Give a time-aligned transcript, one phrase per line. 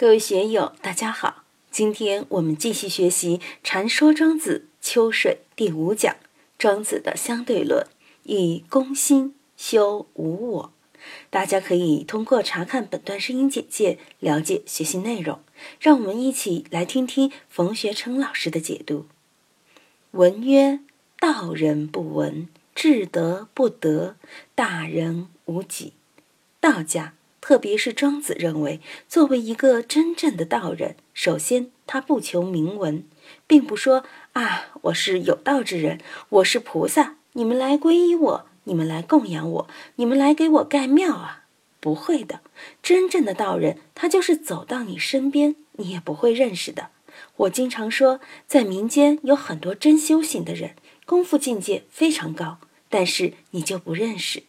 [0.00, 1.42] 各位学友，大家好！
[1.72, 6.14] 今天我们继续学习《禅说庄子·秋水》第五讲
[6.56, 7.84] 《庄子的相对论》，
[8.22, 10.72] 以攻心修无我。
[11.30, 15.40] 大家可以通过查看本段声音简介了解学习内容。
[15.80, 19.06] 让我们一起来听听冯学成老师的解读。
[20.12, 20.78] 文曰
[21.18, 24.14] ：“道人不闻，智德不得，
[24.54, 25.94] 大人无己。”
[26.62, 27.14] 道家。
[27.40, 33.04] 特别是庄子认为，作为一个真正的道人，首先他不求名闻，
[33.46, 41.44] 并不说啊，我是有道之人，我是菩萨，你们来皈依我，你们来供养我，你们来给我盖庙啊！
[41.80, 42.40] 不会的，
[42.82, 46.90] 真正的道人，他就是走到你身边，你也不会认识的。
[47.36, 50.74] 我经常说，在民间有很多真修行的人，
[51.06, 52.58] 功夫境界非常高，
[52.88, 54.42] 但是你就不认识。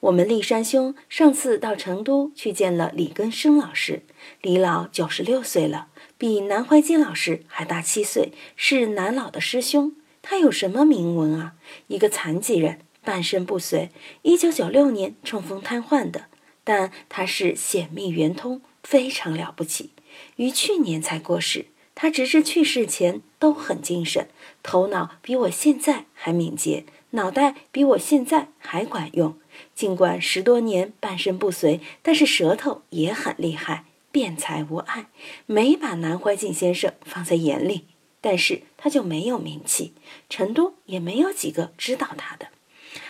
[0.00, 4.02] 我们立山兄上次到成都去见了李根生老师，
[4.40, 9.94] 李老九十六岁了，比南怀瑾老师还大七岁，是南老的师兄。
[10.20, 11.54] 他有什么名闻啊？
[11.88, 13.90] 一个残疾人，半身不遂，
[14.22, 16.26] 一九九六年中风瘫痪的，
[16.62, 19.90] 但他是显密圆通，非常了不起。
[20.36, 24.28] 于去年才过世，他直至去世前都很精神，
[24.62, 29.36] 头脑比我现在还敏捷，脑袋比我现在还管用。
[29.74, 35.06] 尽管十多年半身不遂，但是舌头也很厉害，辩才无碍，
[35.46, 37.86] 没把南怀瑾先生放在眼里。
[38.20, 39.94] 但是他就没有名气，
[40.28, 42.46] 成都也没有几个知道他的。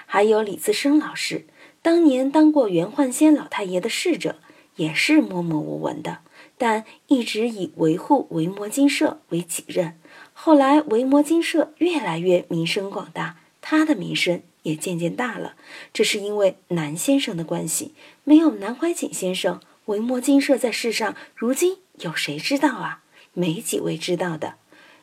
[0.06, 1.47] 还有李自生老师，
[1.83, 4.37] 当年当过袁焕仙老太爷的侍者，
[4.77, 6.20] 也是默默无闻的，
[6.56, 9.98] 但一直以维护维摩经社为己任。
[10.33, 14.41] 后来维摩经社越来越名声广大，他的名声。
[14.62, 15.55] 也渐渐大了，
[15.92, 17.94] 这是因为南先生的关系。
[18.24, 23.02] 没有南怀瑾先生，维摩经社在世上，如今有谁知道啊？
[23.32, 24.56] 没几位知道的。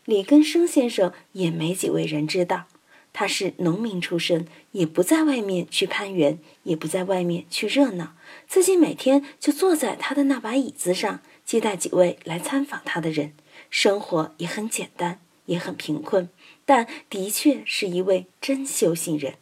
[0.06, 2.68] 李根生先生也没几位人知道。
[3.12, 8.14] 他是农民出身，也不在外面去攀援，也不在外面去热闹，
[8.48, 13.34] 自己每天就坐在他的那把椅子上，接待几位来参访他的人，
[13.72, 16.30] 生活也很简单，也很贫困，
[16.66, 19.34] 但的确是一位真修行人。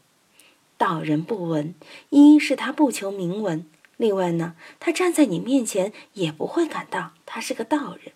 [0.77, 1.73] 道人不闻，
[2.09, 3.65] 一是他不求名闻，
[3.97, 8.13] 另外呢，他站在你面前也不会感到他是个道人。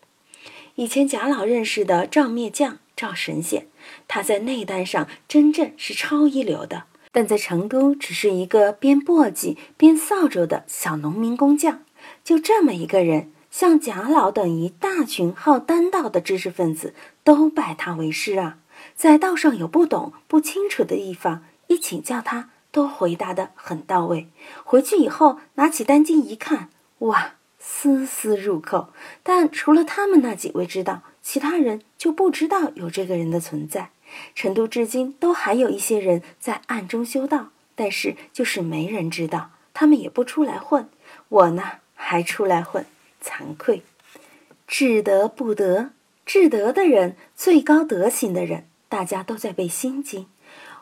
[0.76, 3.68] 以前贾老认识的赵灭将赵神仙，
[4.08, 11.84] 他在内丹上真正是超一流的，但在成都只是一个编簸箕、编扫帚的小农民工匠。
[12.24, 18.60] 就这么一个人，像贾老等一大群好丹道的知识分子都拜他为师啊，
[18.96, 21.44] 在道上有不懂不清楚的地方。
[21.72, 24.28] 一请教他，都回答的很到位。
[24.66, 28.90] 回去以后，拿起单经一看，哇，丝丝入扣。
[29.24, 33.92] 但除了他们那几位知道，其他人就不知道有这个人的存在。
[34.36, 40.90] 成都至今都还有一些人在暗中修道，但是就是没人知道，他们也不出来混。
[41.30, 41.64] 我呢，
[41.96, 42.86] 还出来混，
[43.24, 43.84] 惭愧。
[44.68, 45.92] 至德不得，
[46.26, 50.28] 至德的人，最高德行的人，大家都在背心经。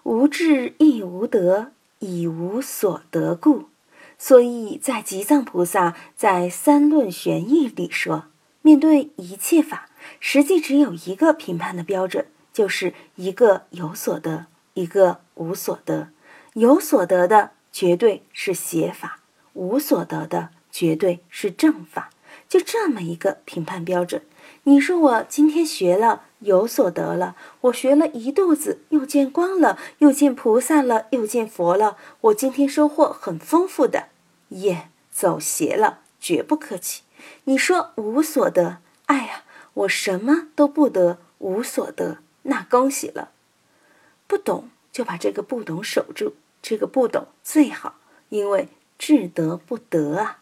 [0.04, 3.70] 无智亦无德，以无所得故。
[4.18, 8.26] 所以在吉藏菩萨在三论玄义里说，
[8.62, 9.90] 面对一切法，
[10.20, 16.10] 实际只有一个评判的标准，就是一个有所得，一个无所得。
[16.54, 19.20] 有所得的绝对是邪法，
[19.54, 22.10] 无所得的绝对是正法。
[22.48, 24.24] 就这么一个评判标准。
[24.64, 26.24] 你说我今天学了。
[26.40, 31.98] 有所得了，我学了一肚子，又见光了，又见菩萨了，又见佛了。
[32.22, 34.08] 我今天收获很丰富的，
[34.50, 37.04] 耶，走邪了，绝不客气。
[37.44, 38.78] 你说无所得，
[39.08, 43.32] 哎呀，我什么都不得，无所得，那恭喜了。
[44.26, 47.96] 不懂就把这个不懂守住，这个不懂最好，
[48.30, 50.39] 因为志得不得啊。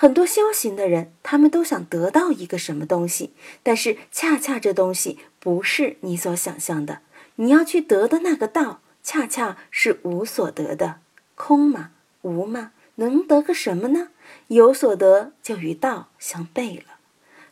[0.00, 7.00] 很多修行的人，他们都想得到一个什么东西，但是恰恰这东西不是你所想象的。
[7.34, 11.00] 你要去得的那个道，恰恰是无所得的，
[11.34, 11.90] 空嘛，
[12.22, 14.08] 无嘛，能得个什么呢？
[14.46, 16.84] 有所得就与道相悖了。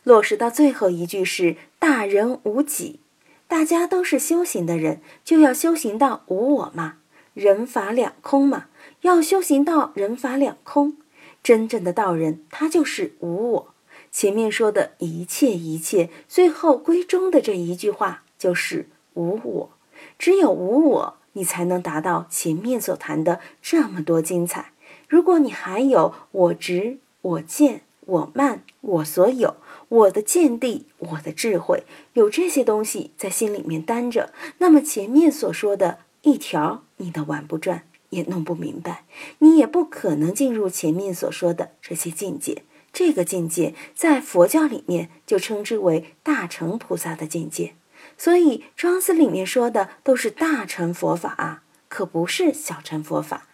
[0.03, 2.99] 落实到最后一句是“大人无己”，
[3.47, 6.95] 大家都是修行的人，就要修行到无我嘛，
[7.35, 8.65] 人法两空嘛，
[9.01, 10.97] 要修行到人法两空。
[11.41, 13.73] 真正的道人，他就是无我。
[14.11, 19.69] 前面说的一切一切，最后归终的这一句话就是无我。
[20.17, 24.71] 只有无我，你才能达到前面所谈的这么多精彩。
[25.07, 29.57] 如果你还有我执、我见、我慢、我所有，
[29.89, 31.83] 我的见地、我的智慧，
[32.13, 39.05] 有这些东西在心里面担着，那么前面所说的一条你都玩不转，也弄不明白，
[39.39, 42.63] 你也不可能进入前面所说的这些境界。
[42.91, 47.75] 这个境界在佛教里面就称之为大乘菩萨的境界。
[48.17, 53.47] 所以庄子里面说的都是大乘佛法，可不是小乘佛法。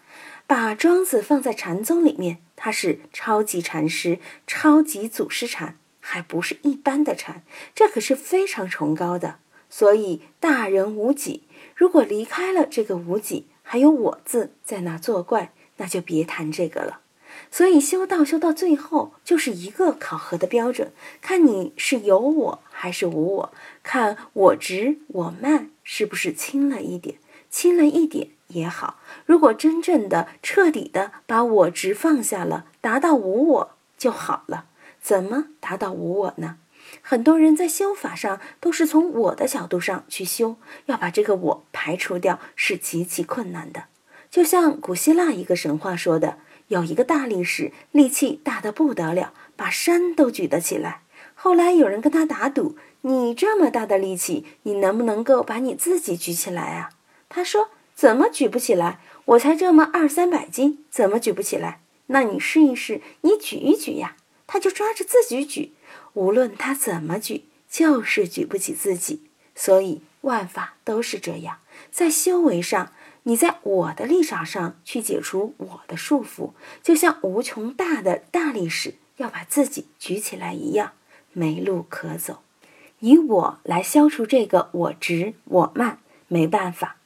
[0.47, 7.43] 把庄子放在禅宗里面，他是超级禅师、超级祖师禅，还不是一般的禅，
[7.73, 9.39] 这可是非常崇高的。
[9.69, 11.43] 所以大人无己，
[11.75, 17.01] 如果离开了这个无己，还有我字在那作怪，那就别谈这个了。
[17.51, 23.53] 所以修道修到最后，就是一个考核的标准，看你是有我还是无我，
[23.83, 27.17] 看我执我慢是不是轻了一点，
[27.49, 28.29] 轻了一点。
[28.49, 34.65] 也好，如果真正的、彻底的把我执放下了，达到无我就好了。
[35.01, 36.57] 怎么达到无我呢？
[37.01, 43.85] 很多人在修法上都是从我的角度上去修，要把这个我排除掉是极其困难的。
[44.29, 46.37] 就像古希腊一个神话说的，
[46.67, 51.01] 有一个大力士，力气大得不得了，把山都举得起来。
[51.33, 56.89] 后来有人跟他打赌：“你这么大的力气，你能不能够把你自己举起来啊？”
[57.29, 57.69] 他说。
[57.97, 58.99] 怎么举不起来？
[59.23, 61.79] 我才这么二三百斤，怎么举不起来？
[62.07, 64.17] 那你试一试，你举一举呀。
[64.47, 65.73] 他就抓着自己举，
[66.13, 69.23] 无论他怎么举，就是举不起自己。
[69.55, 71.59] 所以万法都是这样，
[71.91, 72.91] 在修为上，
[73.23, 76.51] 你在我的立场上去解除我的束缚，
[76.83, 80.91] 就像无穷大的大力士要把自己举起来一样，
[81.31, 82.41] 没路可走。
[82.99, 86.97] 以我来消除这个我执我慢，没办法。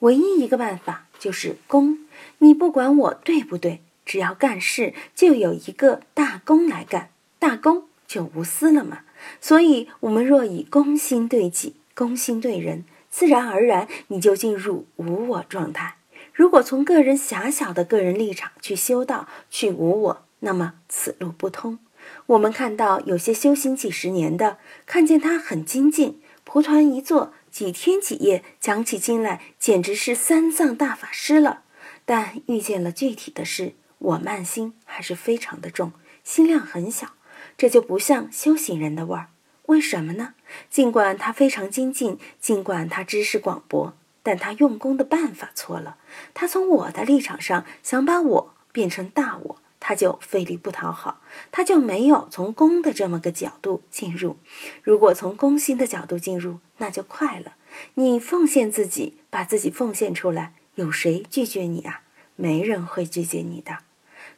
[0.00, 2.06] 唯一一个办法就是攻，
[2.38, 9.00] 你不管我对不对，只要干事就有一个大公来干，大公就无私了嘛。
[9.40, 15.96] 所以，我们若以公心对己，公心对人，自然而然你就进入无我状态。
[16.32, 21.78] 如果从个人狭小的个人立场去修道，去无我，那么此路不通。
[22.26, 27.34] 我们看到有些修行几十年的，看见他很精进，蒲团一坐。
[27.50, 31.62] 几天几夜讲起经来，简直是三藏大法师了。
[32.04, 33.72] 但遇见了具体的事，
[34.06, 35.92] 我慢心还是非常的重，
[36.22, 37.14] 心量很小，
[37.58, 39.30] 这就不像修行人的味儿。
[39.66, 40.34] 为什么呢？
[40.70, 45.96] 尽管他非常精进，尽管他知识广博，但他用功的办法错了。
[46.34, 49.56] 他从我的立场上想把我变成大我。
[49.78, 51.20] 他就费力不讨好，
[51.52, 54.36] 他就没有从功的这么个角度进入。
[54.82, 57.54] 如果从公心的角度进入，那就快了。
[57.94, 62.02] 你奉献自己，把自己奉献出来，有谁拒绝你啊？
[62.34, 63.78] 没人会拒绝你的。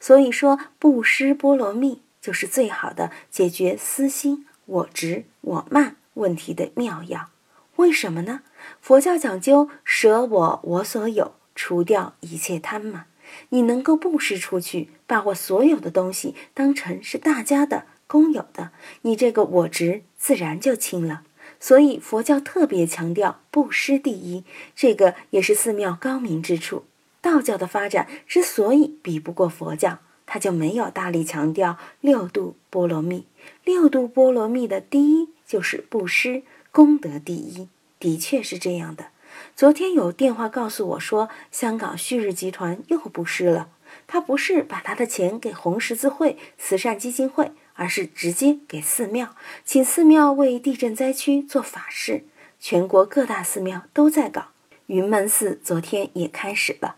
[0.00, 7.30] 所以说，布施波罗蜜就是最好的解决私心、我执、我慢问题的妙药。
[7.76, 8.40] 为什么呢？
[8.80, 13.06] 佛教讲究舍我我所有，除掉一切贪嘛。
[13.50, 18.70] 你能够布施出去，把我所有的东西当成是大家的公有的，
[19.02, 21.22] 你这个我执自然就轻了。
[21.60, 26.84] 所以佛教特别强调布施第一，这个也是寺庙高明之处。
[27.20, 33.26] 道教的发展之所以比不过佛教，他就没有大力强调六度波罗蜜。
[33.64, 39.06] 六度波罗蜜的第一就是布施，功德第一，的确是这样的。
[39.54, 43.68] 昨天有电话告诉我说，香港旭日集团又布施了。
[44.06, 52.24] 他不是把他的钱给红十字会慈善基金会，而是直接给寺庙，请寺庙为地震灾区做法事。
[52.60, 54.48] 全国各大寺庙都在搞。
[54.86, 56.96] 云门寺昨天也开始了。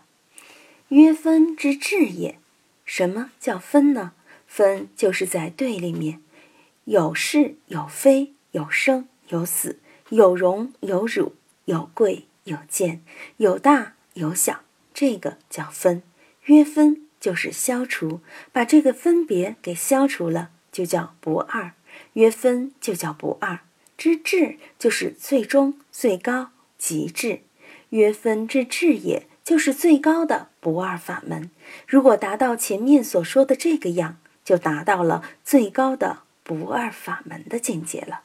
[0.91, 2.37] 约分之至也。
[2.85, 4.13] 什么叫分呢？
[4.45, 6.21] 分就是在对立面，
[6.83, 9.79] 有是有非，有生有死，
[10.09, 12.27] 有荣有辱，有贵。
[12.45, 13.03] 有贱，
[13.37, 14.61] 有大有小，
[14.95, 16.01] 这个叫分。
[16.45, 18.21] 约分就是消除，
[18.51, 21.73] 把这个分别给消除了，就叫不二。
[22.13, 23.59] 约分就叫不二。
[23.95, 27.41] 之至就是最终、最高、极致。
[27.89, 31.51] 约分之至也，就是最高的不二法门。
[31.85, 38.21] 如果达到前面所说的这个样，就达到了最高的不二法门的境界了。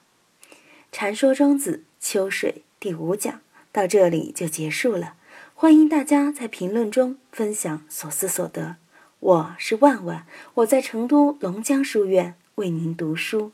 [0.93, 3.41] 禅说庄子秋水第五讲。
[3.73, 5.17] 到这里就结束了，
[5.55, 8.77] 欢迎大家在评论中分享所思所得。
[9.21, 13.53] 我是万万，我在成都龙江书院为您读书。